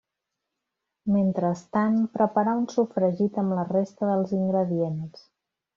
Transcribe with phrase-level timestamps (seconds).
[1.15, 5.29] Mentrestant, preparar un sofregit amb la resta dels ingredients.